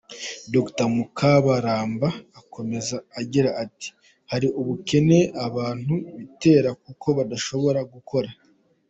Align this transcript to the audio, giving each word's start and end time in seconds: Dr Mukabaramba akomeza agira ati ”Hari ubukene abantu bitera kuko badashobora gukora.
Dr 0.53 0.87
Mukabaramba 0.95 2.07
akomeza 2.39 2.95
agira 3.19 3.49
ati 3.63 3.87
”Hari 4.31 4.47
ubukene 4.59 5.19
abantu 5.45 5.93
bitera 6.17 6.69
kuko 6.83 7.07
badashobora 7.17 7.79
gukora. 7.93 8.29